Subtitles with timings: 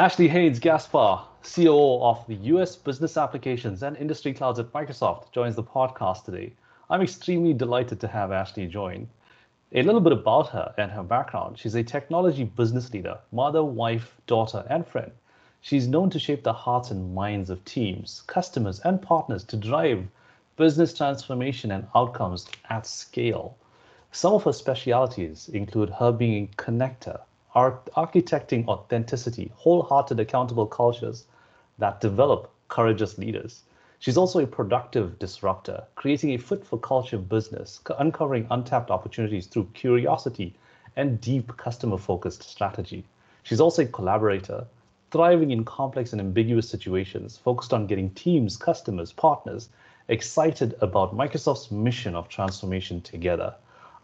[0.00, 5.56] Ashley Haynes Gaspar, COO of the US Business Applications and Industry Clouds at Microsoft, joins
[5.56, 6.54] the podcast today.
[6.88, 9.10] I'm extremely delighted to have Ashley join.
[9.74, 11.58] A little bit about her and her background.
[11.58, 15.12] She's a technology business leader, mother, wife, daughter, and friend.
[15.60, 20.08] She's known to shape the hearts and minds of teams, customers, and partners to drive
[20.56, 23.54] business transformation and outcomes at scale.
[24.12, 27.20] Some of her specialities include her being a connector,
[27.54, 31.26] architecting authenticity, wholehearted accountable cultures
[31.78, 33.62] that develop courageous leaders.
[33.98, 39.68] She's also a productive disruptor, creating a fit for culture business, uncovering untapped opportunities through
[39.74, 40.54] curiosity
[40.96, 43.04] and deep customer focused strategy.
[43.42, 44.66] She's also a collaborator,
[45.10, 49.68] thriving in complex and ambiguous situations, focused on getting teams, customers, partners
[50.08, 53.54] excited about Microsoft's mission of transformation together.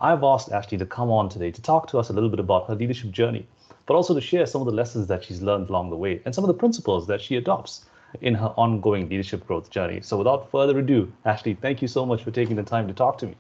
[0.01, 2.69] I've asked Ashley to come on today to talk to us a little bit about
[2.69, 3.47] her leadership journey,
[3.87, 6.35] but also to share some of the lessons that she's learned along the way and
[6.35, 7.87] some of the principles that she adopts
[8.21, 10.01] in her ongoing leadership growth journey.
[10.03, 13.17] So without further ado, Ashley, thank you so much for taking the time to talk
[13.19, 13.37] to me.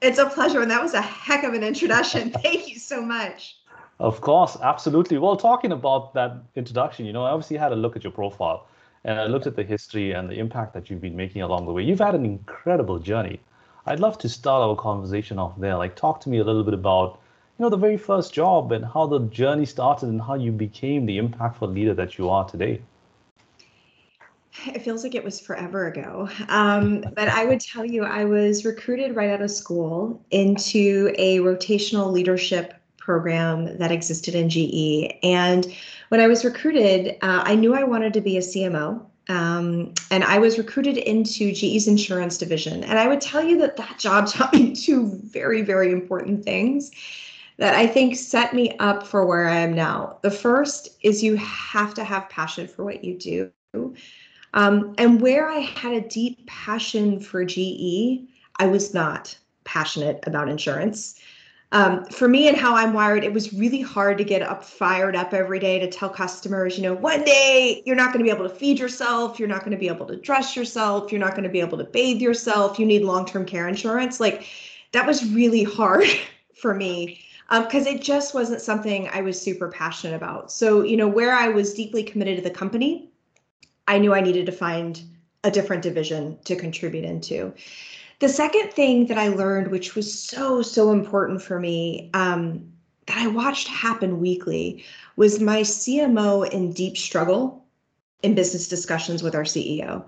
[0.00, 0.62] It's a pleasure.
[0.62, 2.30] And that was a heck of an introduction.
[2.42, 3.56] thank you so much.
[3.98, 5.18] Of course, absolutely.
[5.18, 8.66] Well, talking about that introduction, you know, I obviously had a look at your profile
[9.04, 11.72] and I looked at the history and the impact that you've been making along the
[11.72, 11.82] way.
[11.82, 13.40] You've had an incredible journey.
[13.86, 15.76] I'd love to start our conversation off there.
[15.76, 17.20] Like, talk to me a little bit about,
[17.58, 21.06] you know, the very first job and how the journey started and how you became
[21.06, 22.82] the impactful leader that you are today.
[24.66, 26.28] It feels like it was forever ago.
[26.48, 31.38] Um, but I would tell you, I was recruited right out of school into a
[31.38, 35.18] rotational leadership program that existed in GE.
[35.22, 35.66] And
[36.08, 39.06] when I was recruited, uh, I knew I wanted to be a CMO.
[39.30, 42.82] Um, and I was recruited into GE's insurance division.
[42.82, 46.90] And I would tell you that that job taught me two very, very important things
[47.56, 50.18] that I think set me up for where I am now.
[50.22, 53.94] The first is you have to have passion for what you do.
[54.52, 58.26] Um, and where I had a deep passion for GE,
[58.56, 61.20] I was not passionate about insurance
[61.72, 65.14] um, for me and how I'm wired, it was really hard to get up fired
[65.14, 68.36] up every day to tell customers, you know, one day you're not going to be
[68.36, 71.32] able to feed yourself, you're not going to be able to dress yourself, you're not
[71.32, 74.18] going to be able to bathe yourself, you need long-term care insurance.
[74.18, 74.46] Like
[74.92, 76.08] that was really hard
[76.60, 80.50] for me because um, it just wasn't something I was super passionate about.
[80.50, 83.10] So, you know, where I was deeply committed to the company,
[83.86, 85.00] I knew I needed to find
[85.42, 87.52] a different division to contribute into.
[88.20, 92.70] The second thing that I learned, which was so, so important for me, um,
[93.06, 94.84] that I watched happen weekly,
[95.16, 97.64] was my CMO in deep struggle
[98.22, 100.04] in business discussions with our CEO.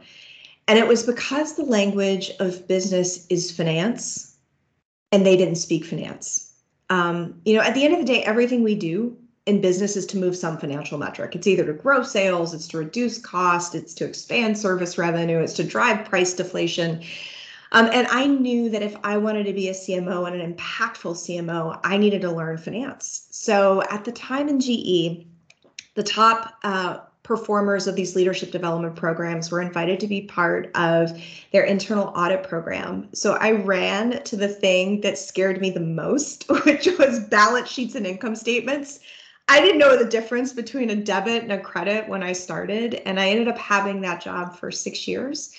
[0.68, 4.36] And it was because the language of business is finance
[5.10, 6.52] and they didn't speak finance.
[6.90, 10.06] Um, you know, at the end of the day, everything we do in business is
[10.06, 11.34] to move some financial metric.
[11.34, 15.54] It's either to grow sales, it's to reduce cost, it's to expand service revenue, it's
[15.54, 17.02] to drive price deflation.
[17.72, 21.15] Um, and I knew that if I wanted to be a CMO and an impactful
[21.15, 23.27] CMO, I needed to learn finance.
[23.31, 25.27] So at the time in GE,
[25.94, 31.19] the top uh, performers of these leadership development programs were invited to be part of
[31.53, 33.09] their internal audit program.
[33.15, 37.94] So I ran to the thing that scared me the most, which was balance sheets
[37.94, 39.00] and income statements.
[39.49, 43.19] I didn't know the difference between a debit and a credit when I started, and
[43.19, 45.54] I ended up having that job for six years.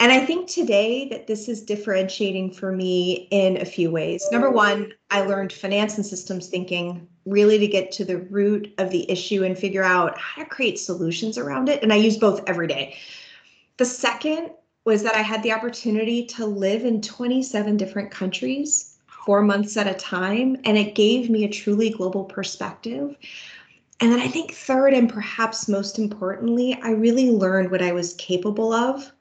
[0.00, 4.24] And I think today that this is differentiating for me in a few ways.
[4.30, 8.90] Number one, I learned finance and systems thinking really to get to the root of
[8.90, 11.82] the issue and figure out how to create solutions around it.
[11.82, 12.96] And I use both every day.
[13.78, 14.50] The second
[14.84, 19.88] was that I had the opportunity to live in 27 different countries, four months at
[19.88, 23.16] a time, and it gave me a truly global perspective.
[24.00, 28.14] And then I think third, and perhaps most importantly, I really learned what I was
[28.14, 29.12] capable of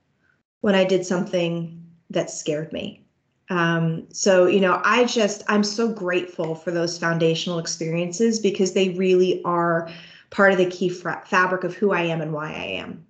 [0.68, 3.02] when I did something that scared me.
[3.50, 8.90] Um, so, you know, I just, I'm so grateful for those foundational experiences because they
[8.90, 9.90] really are
[10.30, 13.06] part of the key fra- fabric of who I am and why I am.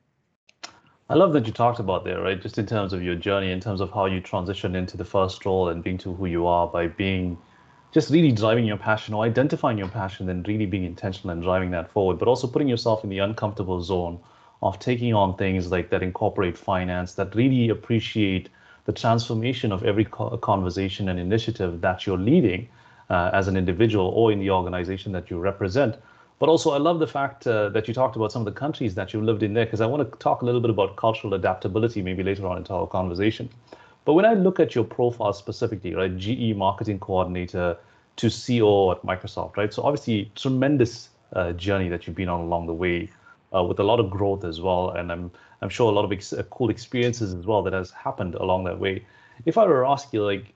[1.09, 2.39] I love that you talked about there, right?
[2.39, 5.43] Just in terms of your journey, in terms of how you transitioned into the first
[5.43, 7.39] role and being to who you are by being
[7.91, 11.71] just really driving your passion or identifying your passion and really being intentional and driving
[11.71, 14.19] that forward, but also putting yourself in the uncomfortable zone
[14.61, 18.49] of taking on things like that incorporate finance, that really appreciate
[18.85, 22.67] the transformation of every conversation and initiative that you're leading
[23.09, 25.97] uh, as an individual or in the organization that you represent.
[26.39, 28.93] But also, I love the fact uh, that you talked about some of the countries
[28.95, 31.33] that you lived in there, because I want to talk a little bit about cultural
[31.33, 33.49] adaptability maybe later on into our conversation.
[34.05, 37.77] But when I look at your profile specifically, right, GE marketing coordinator
[38.17, 39.73] to CEO at Microsoft, right?
[39.73, 43.09] So obviously, tremendous uh, journey that you've been on along the way
[43.53, 46.11] uh, with a lot of growth as well, and I'm I'm sure a lot of
[46.11, 49.05] ex- uh, cool experiences as well that has happened along that way.
[49.45, 50.53] If I were to ask you, like,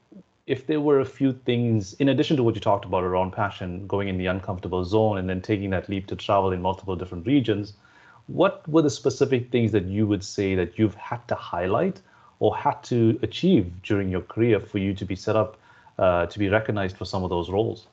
[0.48, 3.88] if there were a few things in addition to what you talked about around passion,
[3.88, 7.26] going in the uncomfortable zone, and then taking that leap to travel in multiple different
[7.26, 7.74] regions,
[8.28, 12.02] what were the specific things that you would say that you've had to highlight
[12.40, 15.58] or had to achieve during your career for you to be set up
[16.00, 17.88] uh, to be recognized for some of those roles?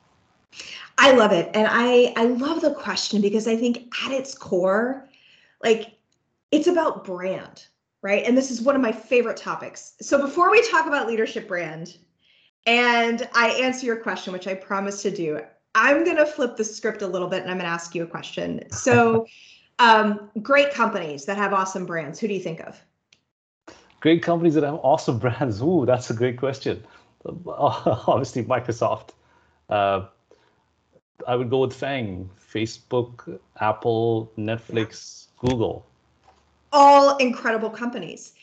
[0.97, 1.49] I love it.
[1.53, 5.07] And I I love the question because I think at its core,
[5.63, 5.97] like
[6.51, 7.65] it's about brand,
[8.01, 8.23] right?
[8.25, 9.93] And this is one of my favorite topics.
[10.01, 11.97] So before we talk about leadership brand
[12.65, 15.41] and I answer your question, which I promised to do,
[15.75, 18.03] I'm going to flip the script a little bit and I'm going to ask you
[18.03, 18.69] a question.
[18.71, 19.27] So
[19.79, 22.81] um, great companies that have awesome brands, who do you think of?
[24.01, 25.61] Great companies that have awesome brands.
[25.61, 26.83] Ooh, that's a great question.
[27.25, 29.09] Obviously, Microsoft.
[29.69, 30.07] Uh,
[31.27, 35.85] I would go with FANG, Facebook, Apple, Netflix, Google.
[36.71, 38.33] All incredible companies.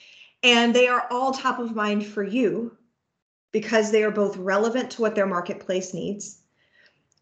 [0.43, 2.77] And they are all top of mind for you
[3.53, 6.39] because they are both relevant to what their marketplace needs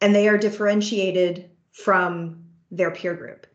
[0.01, 3.47] and they are differentiated from their peer group.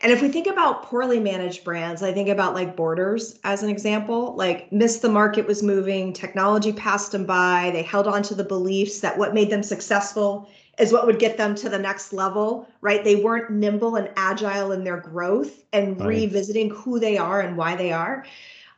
[0.00, 3.70] And if we think about poorly managed brands, I think about like Borders as an
[3.70, 8.34] example, like missed the market was moving, technology passed them by, they held on to
[8.34, 12.12] the beliefs that what made them successful is what would get them to the next
[12.12, 13.04] level, right?
[13.04, 16.08] They weren't nimble and agile in their growth and right.
[16.08, 18.24] revisiting who they are and why they are.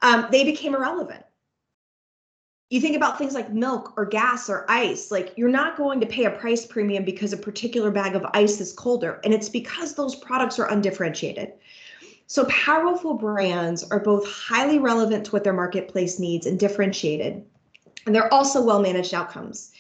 [0.03, 1.25] Um, they became irrelevant.
[2.69, 6.07] You think about things like milk or gas or ice, like you're not going to
[6.07, 9.21] pay a price premium because a particular bag of ice is colder.
[9.23, 11.53] And it's because those products are undifferentiated.
[12.27, 17.45] So powerful brands are both highly relevant to what their marketplace needs and differentiated.
[18.05, 19.71] And they're also well managed outcomes.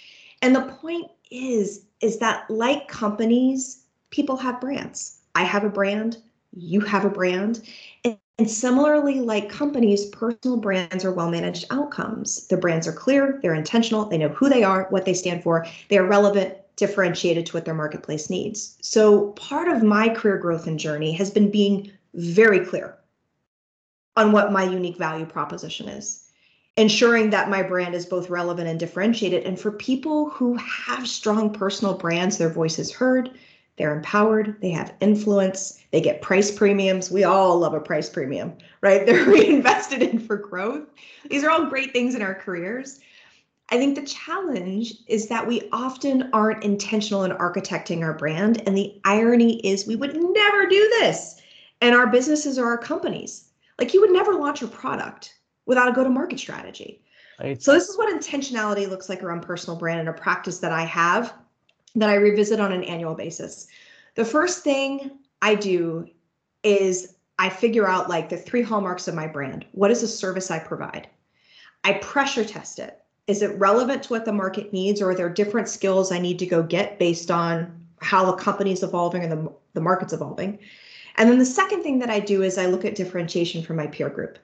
[0.42, 5.18] And the point is is that like companies, people have brands.
[5.34, 6.18] I have a brand,
[6.52, 7.62] you have a brand.
[8.04, 12.46] And, and similarly, like companies, personal brands are well managed outcomes.
[12.48, 15.66] The brands are clear, they're intentional, they know who they are, what they stand for,
[15.88, 18.76] they are relevant, differentiated to what their marketplace needs.
[18.82, 22.98] So, part of my career growth and journey has been being very clear
[24.16, 26.25] on what my unique value proposition is
[26.76, 29.44] ensuring that my brand is both relevant and differentiated.
[29.44, 33.38] And for people who have strong personal brands, their voice is heard,
[33.76, 37.10] they're empowered, they have influence, they get price premiums.
[37.10, 39.04] We all love a price premium, right?
[39.06, 40.88] They're reinvested in for growth.
[41.28, 43.00] These are all great things in our careers.
[43.70, 48.62] I think the challenge is that we often aren't intentional in architecting our brand.
[48.66, 51.40] And the irony is, we would never do this.
[51.80, 53.48] And our businesses are our companies.
[53.78, 55.34] Like, you would never launch a product
[55.66, 57.02] without a go to market strategy.
[57.40, 57.62] Right.
[57.62, 60.84] So this is what intentionality looks like around personal brand and a practice that I
[60.84, 61.34] have
[61.96, 63.66] that I revisit on an annual basis.
[64.14, 66.08] The first thing I do
[66.62, 69.66] is I figure out like the three hallmarks of my brand.
[69.72, 71.08] What is the service I provide?
[71.84, 73.02] I pressure test it.
[73.26, 76.38] Is it relevant to what the market needs, or are there different skills I need
[76.38, 80.58] to go get based on how the company's evolving and the, the market's evolving?
[81.16, 83.88] And then the second thing that I do is I look at differentiation from my
[83.88, 84.38] peer group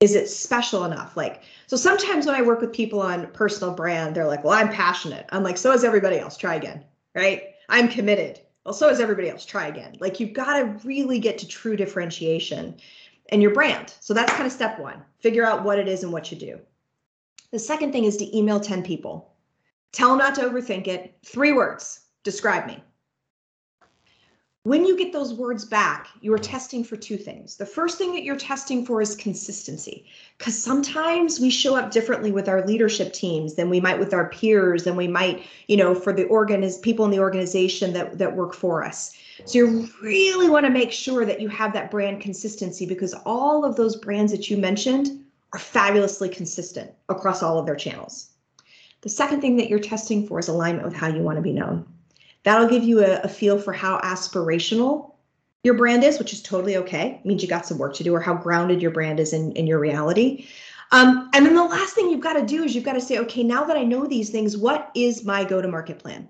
[0.00, 1.16] is it special enough?
[1.16, 4.72] Like so sometimes when i work with people on personal brand they're like well i'm
[4.72, 5.26] passionate.
[5.30, 6.36] I'm like so is everybody else.
[6.36, 6.84] Try again.
[7.14, 7.54] Right?
[7.68, 8.40] I'm committed.
[8.64, 9.46] Well so is everybody else.
[9.46, 9.96] Try again.
[10.00, 12.76] Like you've got to really get to true differentiation
[13.30, 13.94] and your brand.
[14.00, 15.02] So that's kind of step one.
[15.18, 16.60] Figure out what it is and what you do.
[17.52, 19.32] The second thing is to email 10 people.
[19.92, 21.16] Tell them not to overthink it.
[21.24, 22.00] Three words.
[22.22, 22.82] Describe me
[24.66, 27.54] when you get those words back, you are testing for two things.
[27.54, 30.04] The first thing that you're testing for is consistency,
[30.38, 34.28] because sometimes we show up differently with our leadership teams than we might with our
[34.28, 38.34] peers, than we might, you know, for the organiz- people in the organization that, that
[38.34, 39.16] work for us.
[39.44, 43.64] So you really want to make sure that you have that brand consistency because all
[43.64, 48.30] of those brands that you mentioned are fabulously consistent across all of their channels.
[49.02, 51.52] The second thing that you're testing for is alignment with how you want to be
[51.52, 51.86] known.
[52.46, 55.14] That'll give you a, a feel for how aspirational
[55.64, 57.18] your brand is, which is totally okay.
[57.18, 59.50] It means you got some work to do, or how grounded your brand is in,
[59.56, 60.46] in your reality.
[60.92, 63.18] Um, and then the last thing you've got to do is you've got to say,
[63.18, 66.28] okay, now that I know these things, what is my go to market plan?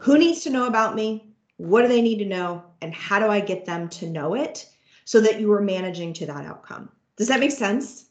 [0.00, 1.32] Who needs to know about me?
[1.58, 2.64] What do they need to know?
[2.82, 4.66] And how do I get them to know it
[5.04, 6.88] so that you are managing to that outcome?
[7.14, 8.06] Does that make sense?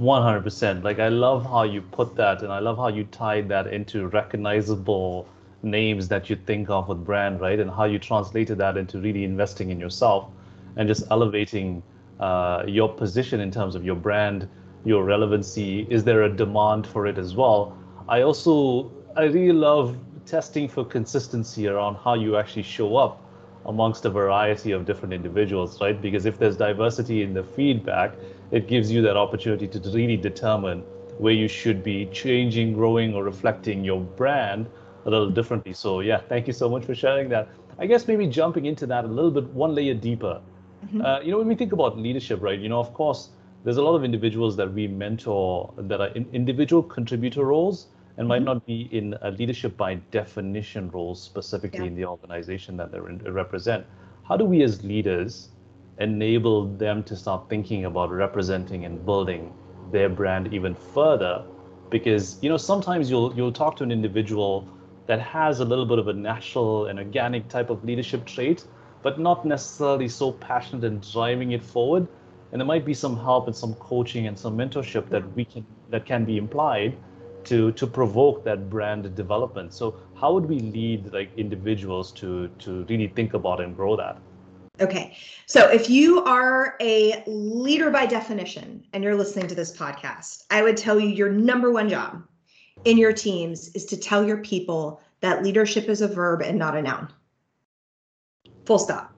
[0.00, 0.82] 100%.
[0.82, 4.08] Like, I love how you put that, and I love how you tied that into
[4.08, 5.28] recognizable
[5.66, 7.60] names that you think of with brand, right?
[7.60, 10.30] And how you translated that into really investing in yourself
[10.76, 11.82] and just elevating
[12.20, 14.48] uh, your position in terms of your brand,
[14.84, 15.86] your relevancy.
[15.90, 17.76] Is there a demand for it as well?
[18.08, 23.20] I also, I really love testing for consistency around how you actually show up
[23.66, 26.00] amongst a variety of different individuals, right?
[26.00, 28.12] Because if there's diversity in the feedback,
[28.52, 30.80] it gives you that opportunity to really determine
[31.18, 34.68] where you should be changing, growing, or reflecting your brand
[35.06, 35.72] a little differently.
[35.72, 37.48] So, yeah, thank you so much for sharing that.
[37.78, 40.40] I guess maybe jumping into that a little bit, one layer deeper.
[40.84, 41.00] Mm-hmm.
[41.00, 42.58] Uh, you know, when we think about leadership, right?
[42.58, 43.30] You know, of course,
[43.64, 47.86] there's a lot of individuals that we mentor that are in individual contributor roles
[48.16, 48.44] and might mm-hmm.
[48.44, 51.86] not be in a leadership by definition roles specifically yeah.
[51.86, 53.84] in the organization that they represent.
[54.24, 55.50] How do we as leaders
[55.98, 59.52] enable them to start thinking about representing and building
[59.92, 61.44] their brand even further?
[61.90, 64.68] Because you know sometimes you'll you'll talk to an individual
[65.06, 68.64] that has a little bit of a natural and organic type of leadership trait,
[69.02, 72.06] but not necessarily so passionate and driving it forward.
[72.52, 75.64] And there might be some help and some coaching and some mentorship that we can
[75.90, 76.96] that can be implied
[77.44, 79.72] to to provoke that brand development.
[79.72, 84.18] So how would we lead like individuals to to really think about and grow that?
[84.80, 85.16] Okay.
[85.46, 90.62] So if you are a leader by definition and you're listening to this podcast, I
[90.62, 92.22] would tell you your number one job
[92.84, 96.76] in your teams is to tell your people that leadership is a verb and not
[96.76, 97.08] a noun.
[98.64, 99.12] Full stop.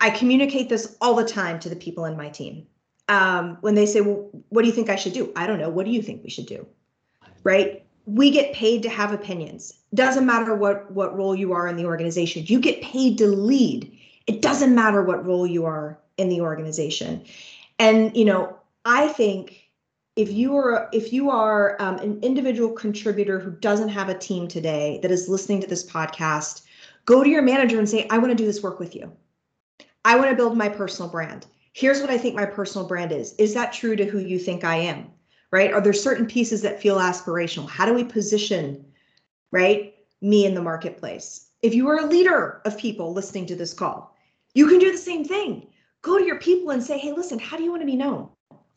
[0.00, 2.66] I communicate this all the time to the people in my team.
[3.08, 5.32] Um, when they say, Well, what do you think I should do?
[5.34, 5.70] I don't know.
[5.70, 6.66] What do you think we should do?
[7.44, 7.84] right?
[8.06, 9.74] We get paid to have opinions.
[9.94, 12.44] Doesn't matter what what role you are in the organization.
[12.46, 13.96] You get paid to lead.
[14.26, 17.24] It doesn't matter what role you are in the organization.
[17.78, 19.67] And you know, I think
[20.18, 24.48] if you are if you are um, an individual contributor who doesn't have a team
[24.48, 26.62] today that is listening to this podcast,
[27.04, 29.12] go to your manager and say, "I want to do this work with you.
[30.04, 31.46] I want to build my personal brand.
[31.72, 33.34] Here's what I think my personal brand is.
[33.38, 35.06] Is that true to who you think I am?"
[35.50, 35.72] right?
[35.72, 37.68] Are there certain pieces that feel aspirational?
[37.68, 38.84] How do we position,
[39.50, 41.50] right, me in the marketplace?
[41.62, 44.14] If you are a leader of people listening to this call,
[44.54, 45.68] you can do the same thing.
[46.02, 48.28] Go to your people and say, hey, listen, how do you want to be known?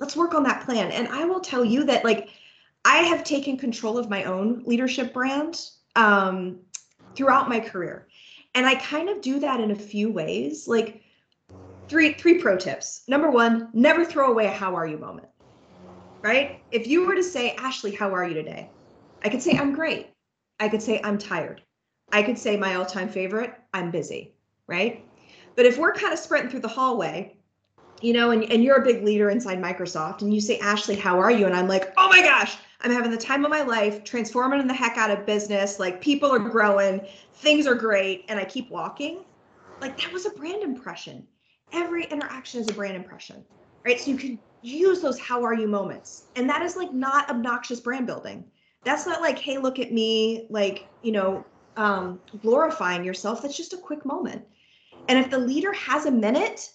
[0.01, 0.91] Let's work on that plan.
[0.91, 2.29] And I will tell you that, like,
[2.83, 5.61] I have taken control of my own leadership brand
[5.95, 6.59] um,
[7.15, 8.07] throughout my career.
[8.53, 10.67] And I kind of do that in a few ways.
[10.67, 11.03] Like,
[11.87, 13.03] three three pro tips.
[13.07, 15.27] Number one, never throw away a how are you moment
[16.23, 16.61] right?
[16.71, 18.69] If you were to say, Ashley, how are you today?
[19.23, 20.07] I could say, I'm great.
[20.59, 21.61] I could say, I'm tired.
[22.11, 24.35] I could say, my all time favorite, I'm busy,
[24.67, 25.05] right?
[25.55, 27.37] But if we're kind of sprinting through the hallway,
[28.01, 31.19] you know, and, and you're a big leader inside Microsoft, and you say, Ashley, how
[31.19, 31.45] are you?
[31.45, 34.73] And I'm like, oh my gosh, I'm having the time of my life, transforming the
[34.73, 35.79] heck out of business.
[35.79, 37.01] Like people are growing,
[37.35, 38.25] things are great.
[38.27, 39.23] And I keep walking.
[39.79, 41.25] Like that was a brand impression.
[41.73, 43.43] Every interaction is a brand impression,
[43.85, 43.99] right?
[43.99, 46.23] So you can use those how are you moments.
[46.35, 48.45] And that is like not obnoxious brand building.
[48.83, 51.45] That's not like, hey, look at me, like, you know,
[51.77, 53.41] um, glorifying yourself.
[53.41, 54.43] That's just a quick moment.
[55.07, 56.71] And if the leader has a minute,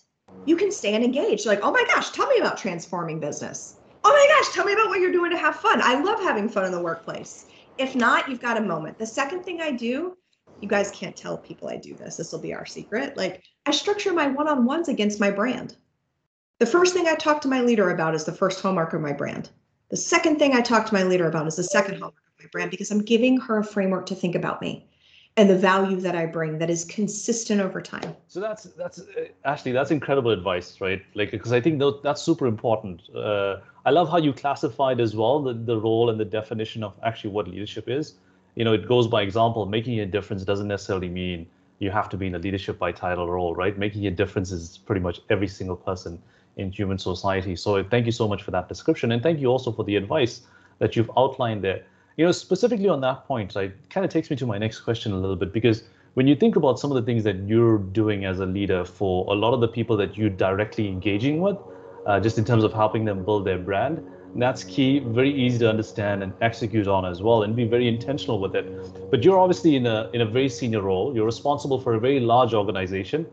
[0.46, 1.44] you can stay and engage.
[1.44, 3.76] Like, oh my gosh, tell me about transforming business.
[4.04, 5.82] Oh my gosh, tell me about what you're doing to have fun.
[5.82, 7.46] I love having fun in the workplace.
[7.76, 8.98] If not, you've got a moment.
[8.98, 10.16] The second thing I do,
[10.60, 12.16] you guys can't tell people I do this.
[12.16, 13.16] This will be our secret.
[13.16, 15.76] Like, I structure my one on ones against my brand.
[16.58, 19.12] The first thing I talk to my leader about is the first hallmark of my
[19.12, 19.50] brand.
[19.90, 22.48] The second thing I talk to my leader about is the second hallmark of my
[22.50, 24.88] brand because I'm giving her a framework to think about me
[25.36, 28.16] and the value that I bring that is consistent over time.
[28.28, 31.02] So that's that's uh, Ashley, that's incredible advice, right?
[31.14, 33.02] Like because I think that's super important.
[33.14, 36.94] Uh, I love how you classified as well the, the role and the definition of
[37.02, 38.14] actually what leadership is.
[38.54, 39.66] You know, it goes by example.
[39.66, 41.46] Making a difference doesn't necessarily mean
[41.78, 43.76] you have to be in a leadership by title role, right?
[43.76, 46.20] Making a difference is pretty much every single person
[46.56, 47.54] in human society.
[47.54, 49.12] So thank you so much for that description.
[49.12, 50.40] And thank you also for the advice
[50.78, 51.84] that you've outlined there.
[52.16, 55.12] You know, specifically on that point, it kind of takes me to my next question
[55.12, 55.82] a little bit because
[56.14, 59.30] when you think about some of the things that you're doing as a leader for
[59.30, 61.58] a lot of the people that you're directly engaging with,
[62.06, 64.02] uh, just in terms of helping them build their brand,
[64.34, 68.38] that's key, very easy to understand and execute on as well, and be very intentional
[68.38, 69.10] with it.
[69.10, 71.14] But you're obviously in a in a very senior role.
[71.14, 73.26] You're responsible for a very large organization,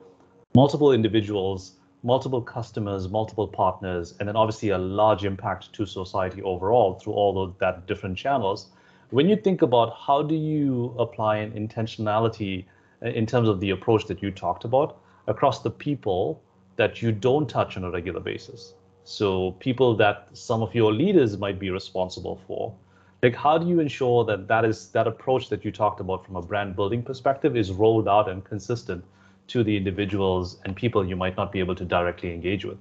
[0.55, 1.73] multiple individuals,
[2.03, 7.41] multiple customers, multiple partners, and then obviously a large impact to society overall through all
[7.41, 8.67] of that different channels.
[9.09, 12.65] When you think about how do you apply an intentionality
[13.01, 16.41] uh, in terms of the approach that you talked about across the people
[16.75, 18.73] that you don't touch on a regular basis?
[19.05, 22.75] So people that some of your leaders might be responsible for.
[23.21, 26.35] Like how do you ensure that that is that approach that you talked about from
[26.35, 29.05] a brand building perspective is rolled out and consistent
[29.53, 32.79] to the individuals and people you might not be able to directly engage with?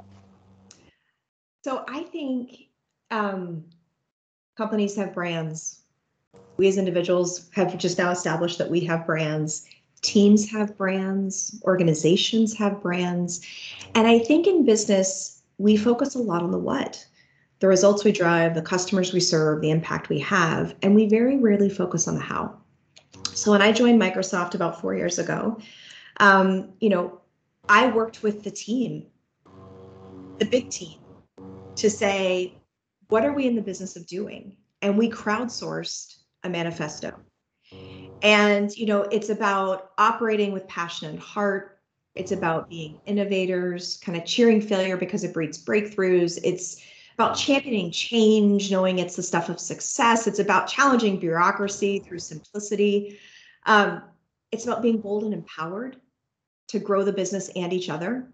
[1.62, 2.68] So I think
[3.10, 3.64] um,
[4.56, 5.80] companies have brands.
[6.56, 9.66] We as individuals have just now established that we have brands.
[10.00, 13.40] teams have brands, organizations have brands.
[13.94, 17.06] And I think in business, we focus a lot on the what
[17.60, 21.36] the results we drive, the customers we serve, the impact we have, and we very
[21.38, 22.52] rarely focus on the how.
[23.34, 25.60] So when I joined Microsoft about four years ago,
[26.22, 27.20] um, you know,
[27.68, 29.06] I worked with the team,
[30.38, 31.00] the big team,
[31.74, 32.54] to say,
[33.08, 34.56] what are we in the business of doing?
[34.82, 37.18] And we crowdsourced a manifesto.
[38.22, 41.80] And, you know, it's about operating with passion and heart.
[42.14, 46.38] It's about being innovators, kind of cheering failure because it breeds breakthroughs.
[46.44, 46.80] It's
[47.14, 50.28] about championing change, knowing it's the stuff of success.
[50.28, 53.18] It's about challenging bureaucracy through simplicity.
[53.66, 54.02] Um,
[54.52, 55.96] it's about being bold and empowered
[56.72, 58.26] to grow the business and each other,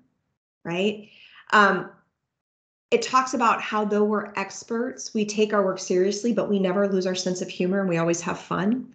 [0.65, 1.09] right?
[1.53, 1.91] Um,
[2.91, 6.89] it talks about how though we're experts, we take our work seriously, but we never
[6.89, 8.95] lose our sense of humor and we always have fun.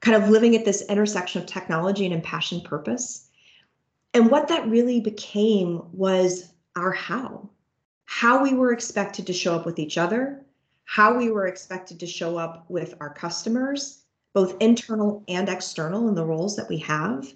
[0.00, 3.28] Kind of living at this intersection of technology and impassioned purpose.
[4.14, 7.48] And what that really became was our how.
[8.04, 10.44] How we were expected to show up with each other,
[10.84, 14.02] how we were expected to show up with our customers,
[14.34, 17.26] both internal and external in the roles that we have.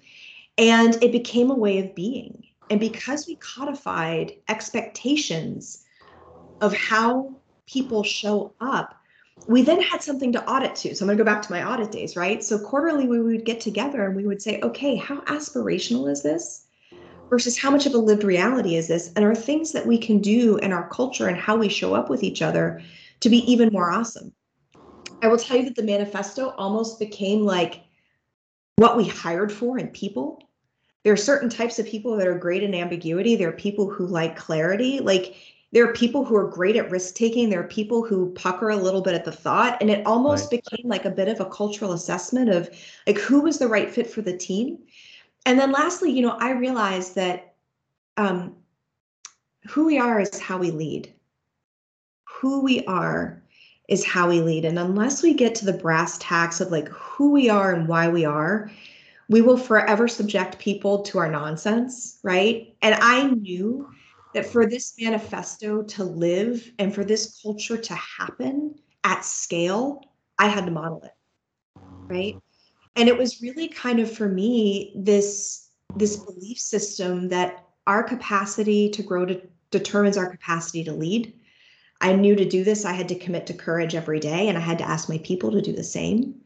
[0.57, 2.43] And it became a way of being.
[2.69, 2.91] And mm-hmm.
[2.91, 5.83] because we codified expectations
[6.61, 7.33] of how
[7.65, 8.95] people show up,
[9.47, 10.95] we then had something to audit to.
[10.95, 12.43] So I'm going to go back to my audit days, right?
[12.43, 16.67] So quarterly, we would get together and we would say, okay, how aspirational is this?
[17.29, 19.11] Versus how much of a lived reality is this?
[19.15, 22.09] And are things that we can do in our culture and how we show up
[22.09, 22.81] with each other
[23.21, 24.33] to be even more awesome?
[25.23, 27.81] I will tell you that the manifesto almost became like
[28.81, 30.41] what we hired for in people.
[31.03, 33.35] There are certain types of people that are great in ambiguity.
[33.35, 34.99] There are people who like clarity.
[34.99, 35.35] Like
[35.71, 37.47] there are people who are great at risk taking.
[37.47, 39.77] There are people who pucker a little bit at the thought.
[39.81, 40.63] And it almost right.
[40.63, 42.71] became like a bit of a cultural assessment of
[43.05, 44.79] like who was the right fit for the team.
[45.45, 47.53] And then lastly you know i realized that
[48.17, 48.55] um,
[49.69, 51.13] who we are is how we lead.
[52.41, 53.43] Who we are
[53.91, 57.31] is how we lead and unless we get to the brass tacks of like who
[57.31, 58.71] we are and why we are
[59.31, 62.75] we will forever subject people to our nonsense, right?
[62.81, 63.89] And I knew
[64.33, 68.75] that for this manifesto to live and for this culture to happen
[69.05, 70.01] at scale,
[70.37, 71.13] I had to model it,
[72.07, 72.35] right?
[72.97, 78.89] And it was really kind of for me this this belief system that our capacity
[78.89, 81.33] to grow to, determines our capacity to lead.
[82.01, 84.61] I knew to do this, I had to commit to courage every day, and I
[84.61, 86.41] had to ask my people to do the same.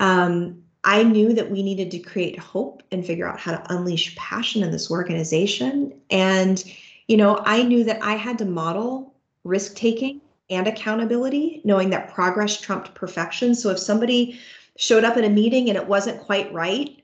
[0.00, 4.16] Um, I knew that we needed to create hope and figure out how to unleash
[4.16, 5.98] passion in this organization.
[6.10, 6.62] And,
[7.08, 12.12] you know, I knew that I had to model risk taking and accountability, knowing that
[12.12, 13.54] progress trumped perfection.
[13.54, 14.38] So if somebody
[14.76, 17.02] showed up at a meeting and it wasn't quite right,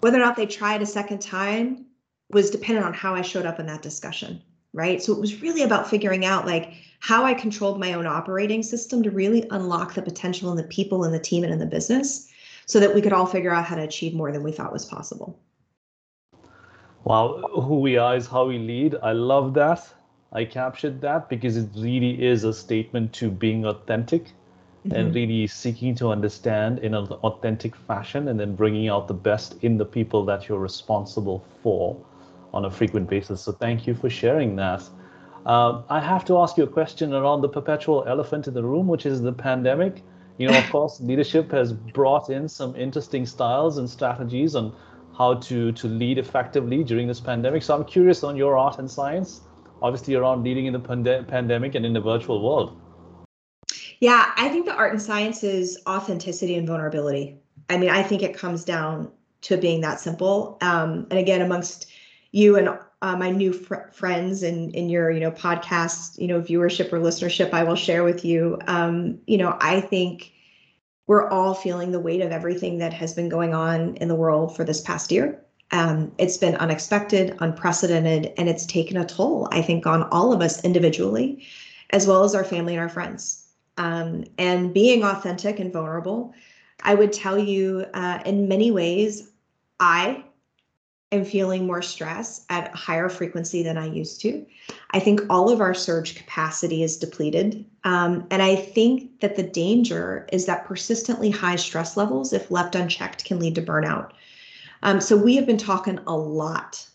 [0.00, 1.86] whether or not they tried a second time
[2.30, 4.42] was dependent on how I showed up in that discussion.
[4.76, 5.02] Right.
[5.02, 9.02] So it was really about figuring out like how I controlled my own operating system
[9.04, 12.30] to really unlock the potential in the people and the team and in the business
[12.66, 14.84] so that we could all figure out how to achieve more than we thought was
[14.84, 15.38] possible.
[17.04, 18.96] Wow, who we are is how we lead.
[19.02, 19.88] I love that.
[20.30, 24.92] I captured that because it really is a statement to being authentic mm-hmm.
[24.94, 29.54] and really seeking to understand in an authentic fashion and then bringing out the best
[29.62, 31.96] in the people that you're responsible for
[32.56, 33.42] on a frequent basis.
[33.42, 34.82] So thank you for sharing that.
[35.44, 38.88] Uh, I have to ask you a question around the perpetual elephant in the room,
[38.88, 40.02] which is the pandemic.
[40.38, 44.74] You know, of course, leadership has brought in some interesting styles and strategies on
[45.16, 47.62] how to to lead effectively during this pandemic.
[47.62, 49.42] So I'm curious on your art and science,
[49.82, 52.80] obviously around leading in the pande- pandemic and in the virtual world.
[54.00, 57.36] Yeah, I think the art and science is authenticity and vulnerability.
[57.70, 59.10] I mean, I think it comes down
[59.42, 60.58] to being that simple.
[60.60, 61.86] Um, and again, amongst
[62.36, 62.68] you and
[63.02, 66.92] uh, my new fr- friends and in, in your you know podcast you know viewership
[66.92, 70.32] or listenership i will share with you um, you know i think
[71.06, 74.56] we're all feeling the weight of everything that has been going on in the world
[74.56, 75.40] for this past year.
[75.70, 80.40] Um, it's been unexpected unprecedented and it's taken a toll i think on all of
[80.40, 81.44] us individually
[81.90, 83.44] as well as our family and our friends.
[83.78, 86.34] Um, and being authentic and vulnerable
[86.82, 89.32] i would tell you uh, in many ways
[89.80, 90.22] i
[91.16, 94.46] am feeling more stress at a higher frequency than I used to.
[94.92, 97.64] I think all of our surge capacity is depleted.
[97.84, 102.74] Um, and I think that the danger is that persistently high stress levels, if left
[102.74, 104.12] unchecked, can lead to burnout.
[104.82, 106.86] Um, so we have been talking a lot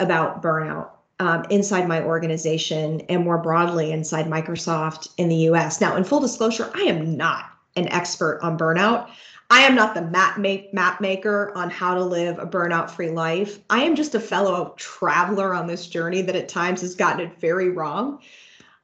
[0.00, 0.90] about burnout
[1.20, 5.80] um, inside my organization and more broadly inside Microsoft in the US.
[5.80, 7.44] Now, in full disclosure, I am not
[7.76, 9.08] an expert on burnout.
[9.50, 13.10] I am not the map, make, map maker on how to live a burnout free
[13.10, 13.60] life.
[13.70, 17.38] I am just a fellow traveler on this journey that at times has gotten it
[17.40, 18.20] very wrong.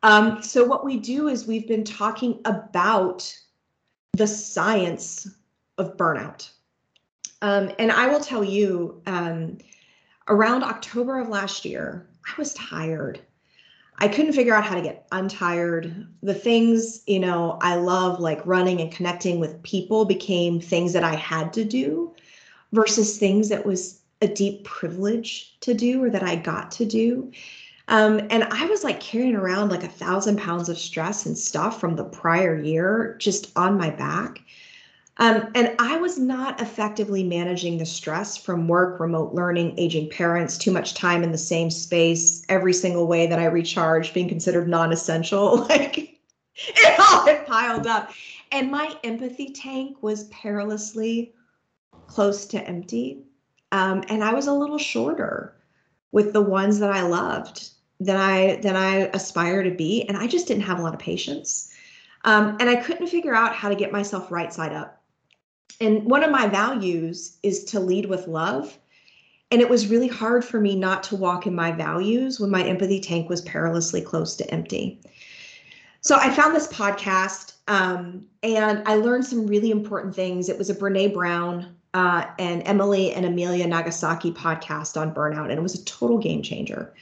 [0.02, 3.36] Um, so, what we do is we've been talking about
[4.12, 5.28] the science
[5.78, 6.50] of burnout.
[7.42, 9.58] Um, and I will tell you, um,
[10.28, 13.20] around October of last year, I was tired.
[14.00, 16.06] I couldn't figure out how to get untired.
[16.22, 21.04] The things, you know, I love like running and connecting with people became things that
[21.04, 22.14] I had to do
[22.72, 27.30] versus things that was a deep privilege to do or that I got to do.
[27.88, 31.80] Um, and I was like carrying around like a thousand pounds of stress and stuff
[31.80, 34.40] from the prior year just on my back.
[35.18, 40.56] Um, and I was not effectively managing the stress from work, remote learning, aging parents,
[40.56, 44.68] too much time in the same space, every single way that I recharged being considered
[44.68, 45.66] non essential.
[45.70, 46.18] Like
[46.56, 48.12] it all had piled up.
[48.52, 51.32] And my empathy tank was perilously
[52.06, 53.22] close to empty.
[53.72, 55.56] Um, and I was a little shorter
[56.12, 57.70] with the ones that I loved
[58.00, 60.02] than I than I aspire to be.
[60.08, 61.72] And I just didn't have a lot of patience.
[62.24, 64.99] Um, and I couldn't figure out how to get myself right side up
[65.80, 68.78] and one of my values is to lead with love.
[69.50, 72.62] And it was really hard for me not to walk in my values when my
[72.62, 75.00] empathy tank was perilously close to empty.
[76.02, 80.48] So I found this podcast um, and I learned some really important things.
[80.48, 85.50] It was a Brene Brown uh, and Emily and Amelia Nagoski podcast on burnout.
[85.50, 86.94] And it was a total game changer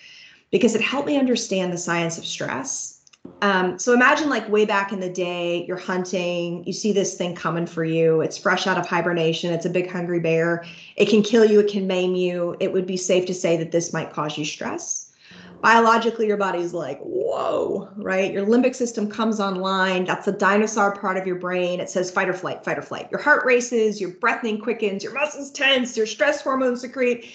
[0.50, 2.97] because it helped me understand the science of stress
[3.42, 7.34] um, so imagine like way back in the day, you're hunting, you see this thing
[7.34, 8.20] coming for you.
[8.20, 9.52] It's fresh out of hibernation.
[9.52, 10.64] It's a big hungry bear.
[10.96, 11.60] It can kill you.
[11.60, 12.56] It can maim you.
[12.60, 15.12] It would be safe to say that this might cause you stress.
[15.60, 18.32] Biologically, your body's like, whoa, right?
[18.32, 20.04] Your limbic system comes online.
[20.04, 21.80] That's the dinosaur part of your brain.
[21.80, 23.08] It says fight or flight, fight or flight.
[23.10, 27.32] Your heart races, your breathing quickens, your muscles tense, your stress hormones secrete.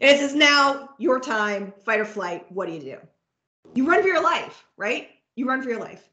[0.00, 2.46] And it says, now your time, fight or flight.
[2.50, 2.96] What do you do?
[3.74, 5.08] You run for your life, right?
[5.36, 6.08] You run for your life.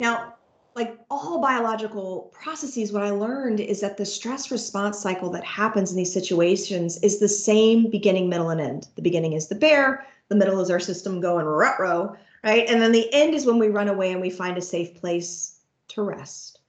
[0.00, 0.34] Now,
[0.74, 5.90] like all biological processes, what I learned is that the stress response cycle that happens
[5.90, 8.88] in these situations is the same beginning, middle, and end.
[8.94, 12.68] The beginning is the bear, the middle is our system going rut row, right?
[12.68, 15.60] And then the end is when we run away and we find a safe place
[15.88, 16.60] to rest.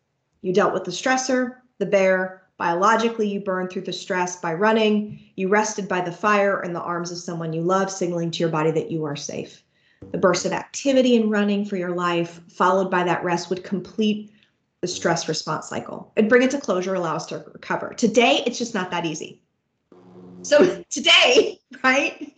[0.41, 2.43] You dealt with the stressor, the bear.
[2.57, 5.19] Biologically, you burned through the stress by running.
[5.35, 8.49] You rested by the fire in the arms of someone you love, signaling to your
[8.49, 9.63] body that you are safe
[10.11, 14.31] the burst of activity and running for your life, followed by that rest, would complete
[14.81, 17.93] the stress response cycle and bring it to closure, allow us to recover.
[17.93, 19.41] Today, it's just not that easy.
[20.41, 22.33] So today, right?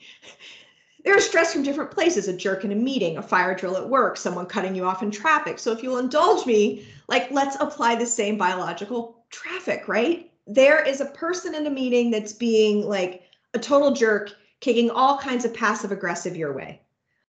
[1.04, 4.18] There's stress from different places a jerk in a meeting, a fire drill at work,
[4.18, 5.58] someone cutting you off in traffic.
[5.58, 10.32] So, if you'll indulge me, like let's apply the same biological traffic, right?
[10.46, 13.24] There is a person in a meeting that's being like
[13.56, 16.82] a total jerk, kicking all kinds of passive aggressive your way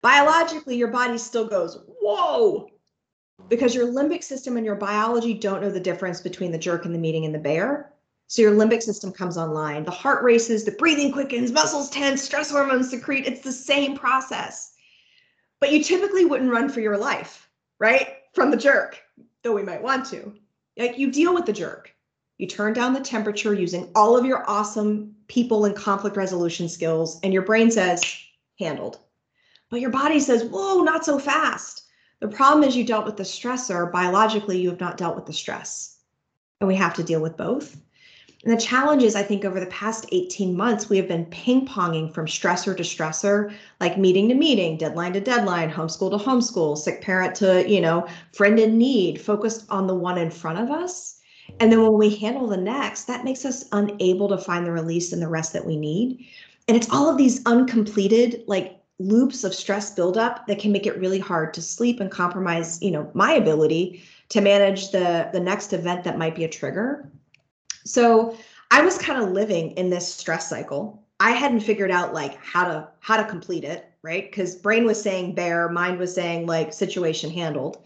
[0.02, 2.68] biologically your body still goes whoa!
[3.48, 6.92] Because your limbic system and your biology don't know the difference between the jerk in
[6.92, 7.92] the meeting and the bear.
[8.28, 9.84] So your limbic system comes online.
[9.84, 13.26] The heart races the breathing quickens muscles tense stress hormones secrete.
[13.26, 14.72] It's the same process.
[15.60, 19.00] But you typically wouldn't run for your life right from the jerk
[19.46, 20.34] though we might want to.
[20.76, 21.92] Like you deal with the jerk.
[22.38, 27.20] You turn down the temperature using all of your awesome people and conflict resolution skills
[27.22, 28.04] and your brain says
[28.58, 28.98] handled
[29.70, 31.84] but your body says, whoa, not so fast.
[32.20, 33.92] The problem is you dealt with the stressor.
[33.92, 35.98] Biologically, you have not dealt with the stress.
[36.60, 37.76] And we have to deal with both.
[38.44, 41.66] And the challenge is, I think, over the past 18 months, we have been ping
[41.66, 46.78] ponging from stressor to stressor, like meeting to meeting, deadline to deadline, homeschool to homeschool,
[46.78, 50.70] sick parent to, you know, friend in need, focused on the one in front of
[50.70, 51.20] us.
[51.60, 55.12] And then when we handle the next, that makes us unable to find the release
[55.12, 56.26] and the rest that we need.
[56.68, 60.98] And it's all of these uncompleted, like loops of stress buildup that can make it
[60.98, 65.72] really hard to sleep and compromise, you know, my ability to manage the the next
[65.72, 67.10] event that might be a trigger.
[67.84, 68.36] So
[68.70, 71.02] I was kind of living in this stress cycle.
[71.20, 74.30] I hadn't figured out like how to how to complete it, right?
[74.30, 77.82] Because brain was saying bear, mind was saying like situation handled.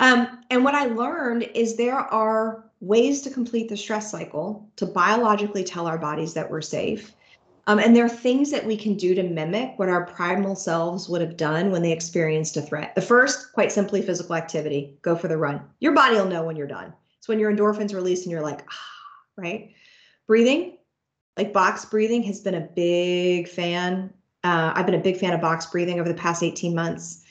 [0.00, 4.84] Um, and what I learned is there are ways to complete the stress cycle to
[4.84, 7.14] biologically tell our bodies that we're safe
[7.66, 11.08] um, and there are things that we can do to mimic what our primal selves
[11.08, 12.94] would have done when they experienced a threat.
[12.94, 14.98] The first, quite simply, physical activity.
[15.02, 15.60] Go for the run.
[15.80, 16.92] Your body will know when you're done.
[17.18, 19.72] It's when your endorphins release and you're like, ah, right?
[20.28, 20.78] Breathing,
[21.36, 24.12] like box breathing, has been a big fan.
[24.44, 27.24] Uh, I've been a big fan of box breathing over the past 18 months.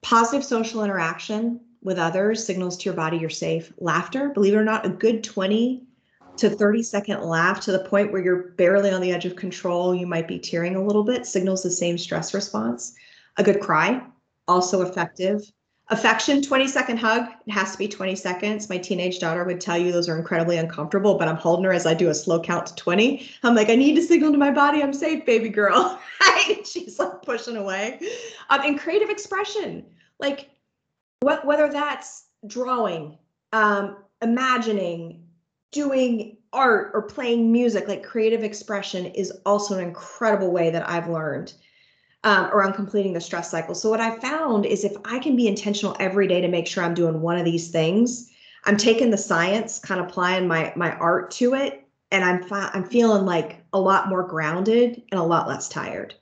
[0.00, 3.72] Positive social interaction, with others signals to your body you're safe.
[3.78, 5.82] Laughter, believe it or not, a good 20
[6.40, 9.94] to 30 second laugh to the point where you're barely on the edge of control,
[9.94, 12.94] you might be tearing a little bit, signals the same stress response.
[13.36, 14.02] A good cry,
[14.48, 15.52] also effective.
[15.88, 18.68] Affection, 20 second hug, it has to be 20 seconds.
[18.68, 21.84] My teenage daughter would tell you those are incredibly uncomfortable, but I'm holding her as
[21.84, 23.28] I do a slow count to 20.
[23.42, 26.00] I'm like, I need to signal to my body I'm safe, baby girl.
[26.64, 28.00] She's like pushing away.
[28.48, 29.84] Um, and creative expression,
[30.20, 30.50] like
[31.20, 33.18] what, whether that's drawing,
[33.52, 35.24] um, imagining,
[35.72, 41.08] doing art or playing music, like creative expression is also an incredible way that I've
[41.08, 41.52] learned
[42.24, 43.74] um, around completing the stress cycle.
[43.74, 46.84] So what I found is if I can be intentional every day to make sure
[46.84, 48.30] I'm doing one of these things,
[48.64, 52.70] I'm taking the science, kind of applying my my art to it, and I'm fi-
[52.74, 56.14] I'm feeling like a lot more grounded and a lot less tired.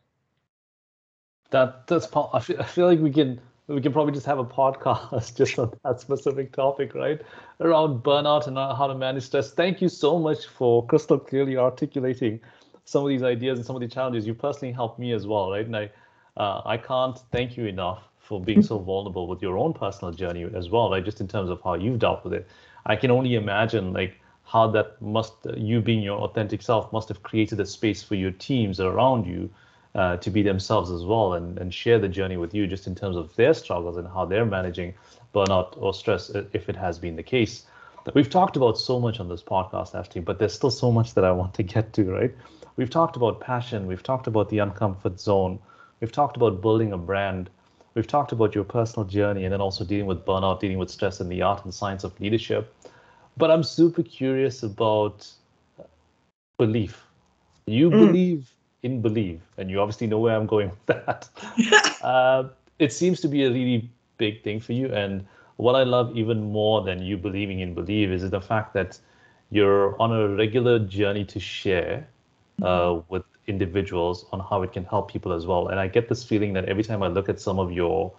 [1.51, 4.45] That that's I feel, I feel like we can we can probably just have a
[4.45, 7.21] podcast just on that specific topic, right?
[7.61, 9.53] Around burnout and how to manage stress.
[9.53, 12.41] Thank you so much for crystal clearly articulating
[12.87, 14.27] some of these ideas and some of the challenges.
[14.27, 15.67] You personally helped me as well, right?
[15.67, 15.91] And I,
[16.39, 20.47] uh, I can't thank you enough for being so vulnerable with your own personal journey
[20.55, 21.05] as well, right?
[21.05, 22.47] Just in terms of how you've dealt with it.
[22.87, 27.23] I can only imagine like how that must, you being your authentic self, must have
[27.23, 29.51] created a space for your teams around you
[29.95, 32.95] uh, to be themselves as well and, and share the journey with you just in
[32.95, 34.95] terms of their struggles and how they're managing
[35.35, 37.67] burnout or stress if it has been the case.
[38.15, 41.25] We've talked about so much on this podcast, Ashley, but there's still so much that
[41.25, 42.35] I want to get to, right?
[42.77, 45.59] We've talked about passion, we've talked about the uncomfort zone,
[46.01, 47.51] we've talked about building a brand,
[47.95, 51.21] we've talked about your personal journey and then also dealing with burnout, dealing with stress
[51.21, 52.73] and the art and science of leadership.
[53.37, 55.31] But I'm super curious about
[56.57, 57.05] belief.
[57.67, 58.07] You mm.
[58.07, 61.29] believe in believe, and you obviously know where I'm going with that.
[62.03, 62.45] uh,
[62.79, 64.93] it seems to be a really big thing for you.
[64.93, 68.99] And what I love even more than you believing in believe is the fact that
[69.51, 72.07] you're on a regular journey to share
[72.63, 73.13] uh, mm-hmm.
[73.13, 75.69] with individuals on how it can help people as well.
[75.69, 78.13] And I get this feeling that every time I look at some of your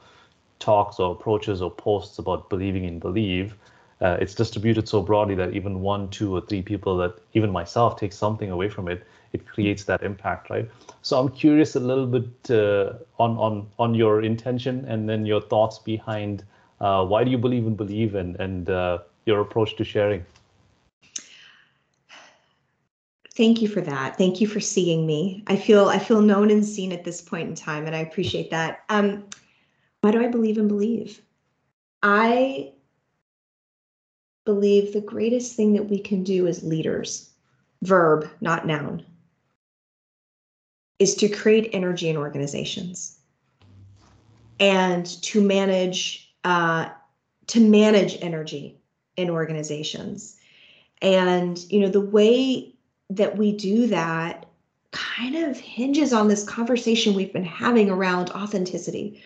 [0.58, 3.56] talks or approaches or posts about believing in believe,
[4.02, 8.00] uh, it's distributed so broadly that even one, two, or three people that even myself
[8.00, 10.70] take something away from it, it creates that impact, right?
[11.02, 15.42] So I'm curious a little bit uh, on on on your intention and then your
[15.42, 16.44] thoughts behind
[16.82, 20.26] uh, why do you believe in believe and and uh, your approach to sharing.
[23.36, 24.18] Thank you for that.
[24.18, 25.44] Thank you for seeing me.
[25.48, 28.50] I feel I feel known and seen at this point in time, and I appreciate
[28.52, 28.84] that.
[28.90, 29.26] Um,
[30.02, 31.22] why do I believe in believe?
[32.04, 32.74] I
[34.50, 37.30] believe the greatest thing that we can do as leaders,
[37.84, 39.06] verb, not noun,
[40.98, 43.20] is to create energy in organizations
[44.60, 46.90] and to manage uh,
[47.46, 48.82] to manage energy
[49.18, 50.38] in organizations.
[51.00, 52.74] And you know the way
[53.12, 54.48] that we do that
[54.90, 59.22] kind of hinges on this conversation we've been having around authenticity,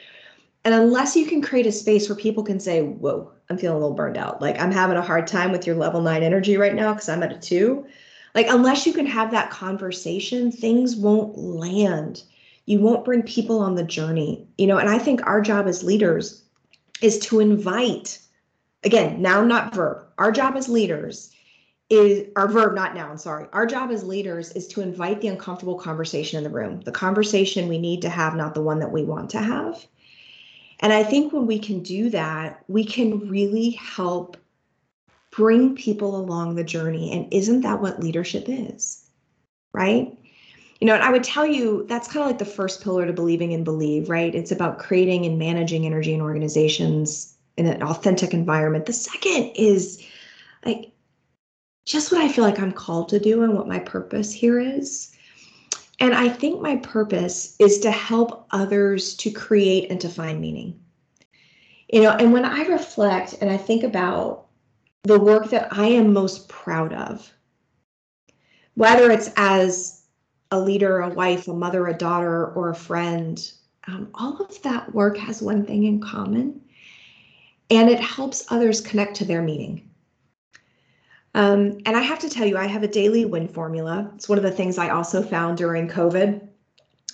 [0.66, 3.80] and unless you can create a space where people can say, Whoa, I'm feeling a
[3.80, 4.42] little burned out.
[4.42, 7.24] Like I'm having a hard time with your level nine energy right now because I'm
[7.24, 7.86] at a two.
[8.36, 12.24] Like, unless you can have that conversation, things won't land.
[12.66, 14.78] You won't bring people on the journey, you know.
[14.78, 16.44] And I think our job as leaders
[17.02, 18.20] is to invite,
[18.84, 20.08] again, noun, not verb.
[20.18, 21.32] Our job as leaders
[21.90, 23.48] is our verb, not noun, sorry.
[23.54, 27.68] Our job as leaders is to invite the uncomfortable conversation in the room, the conversation
[27.68, 29.86] we need to have, not the one that we want to have.
[30.80, 34.38] And I think when we can do that, we can really help
[35.32, 37.12] bring people along the journey.
[37.12, 39.06] And isn't that what leadership is?
[39.74, 40.18] Right?
[40.80, 43.14] You know, and I would tell you that's kind of like the first pillar to
[43.14, 44.36] believing and believe, right?
[44.36, 48.86] It's about creating and managing energy in organizations in an authentic environment.
[48.86, 50.04] The second is
[50.66, 50.92] like
[51.86, 55.12] just what I feel like I'm called to do and what my purpose here is.
[56.04, 60.78] And I think my purpose is to help others to create and to find meaning.
[61.94, 64.48] You know, and when I reflect and I think about
[65.04, 67.32] the work that I am most proud of,
[68.74, 70.02] whether it's as
[70.52, 73.54] a leader, a wife, a mother, a daughter, or a friend,
[73.88, 76.60] um, all of that work has one thing in common,
[77.70, 79.90] and it helps others connect to their meaning.
[81.36, 84.12] Um, and I have to tell you, I have a daily win formula.
[84.16, 86.48] It's one of the things I also found during COVID.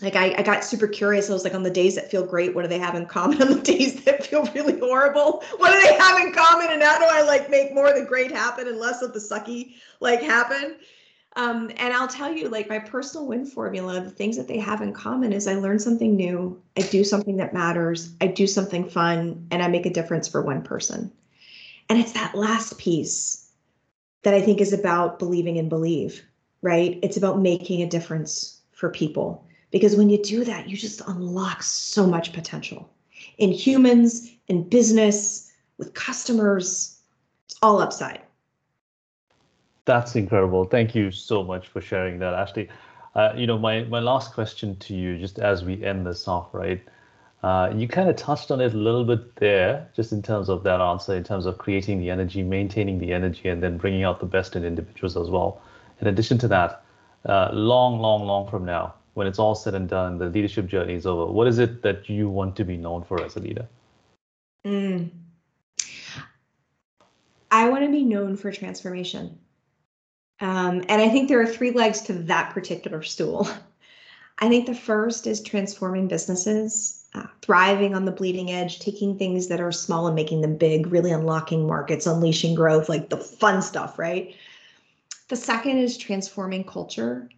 [0.01, 1.29] Like I, I got super curious.
[1.29, 3.41] I was like, on the days that feel great, what do they have in common?
[3.41, 6.67] On the days that feel really horrible, what do they have in common?
[6.71, 9.19] And how do I like make more of the great happen and less of the
[9.19, 10.77] sucky like happen?
[11.36, 14.82] Um, and I'll tell you, like my personal win formula, the things that they have
[14.82, 18.89] in common is I learn something new, I do something that matters, I do something
[18.89, 21.12] fun, and I make a difference for one person.
[21.88, 23.38] And it's that last piece
[24.23, 26.23] that I think is about believing and believe,
[26.62, 26.99] right?
[27.01, 29.45] It's about making a difference for people.
[29.71, 32.89] Because when you do that, you just unlock so much potential
[33.38, 36.99] in humans, in business, with customers.
[37.45, 38.21] It's all upside.
[39.86, 40.65] That's incredible.
[40.65, 42.69] Thank you so much for sharing that, Ashley.
[43.15, 46.53] Uh, you know, my, my last question to you, just as we end this off,
[46.53, 46.82] right?
[47.41, 50.63] Uh, you kind of touched on it a little bit there, just in terms of
[50.63, 54.19] that answer, in terms of creating the energy, maintaining the energy, and then bringing out
[54.19, 55.62] the best in individuals as well.
[56.02, 56.84] In addition to that,
[57.25, 60.95] uh, long, long, long from now, when it's all said and done, the leadership journey
[60.95, 63.67] is over, what is it that you want to be known for as a leader?
[64.65, 65.10] Mm.
[67.52, 69.39] I want to be known for transformation.
[70.41, 73.47] Um, and I think there are three legs to that particular stool.
[74.39, 76.98] I think the first is transforming businesses,
[77.41, 81.12] thriving on the bleeding edge, taking things that are small and making them big, really
[81.12, 84.36] unlocking markets, unleashing growth, like the fun stuff, right?
[85.30, 87.30] The second is transforming culture,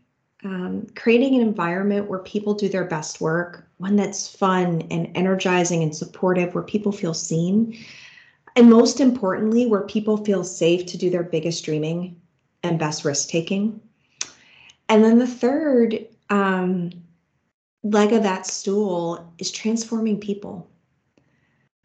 [0.43, 5.83] um, creating an environment where people do their best work, one that's fun and energizing
[5.83, 7.77] and supportive, where people feel seen.
[8.55, 12.19] And most importantly, where people feel safe to do their biggest dreaming
[12.63, 13.79] and best risk taking.
[14.89, 16.91] And then the third um,
[17.83, 20.69] leg of that stool is transforming people,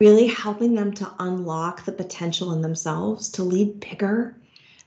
[0.01, 4.37] really helping them to unlock the potential in themselves to lead bigger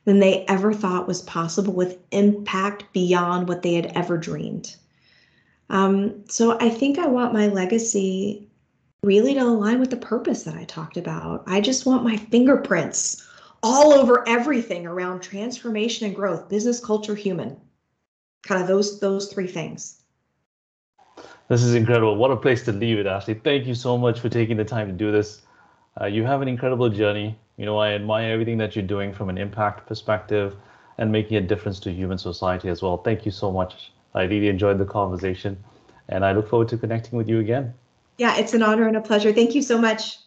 [0.06, 4.76] than they ever thought was possible with impact beyond what they had ever dreamed.
[5.70, 8.48] Um, so I think I want my legacy
[9.04, 11.44] really to align with the purpose that I talked about.
[11.48, 13.28] I just want my fingerprints
[13.62, 17.60] all over everything around transformation and growth, business, culture, human.
[18.44, 19.99] Kind of those those three things.
[21.50, 22.16] This is incredible.
[22.16, 23.34] What a place to leave it, Ashley.
[23.34, 25.42] Thank you so much for taking the time to do this.
[26.00, 27.38] Uh, you have an incredible journey.
[27.58, 30.56] You know, I admire everything that you're doing from an impact perspective
[31.00, 32.98] and making a difference to human society as well.
[32.98, 33.92] Thank you so much.
[34.14, 35.58] I really enjoyed the conversation
[36.08, 37.74] and I look forward to connecting with you again.
[38.18, 39.34] Yeah, it's an honor and a pleasure.
[39.34, 40.20] Thank you so much.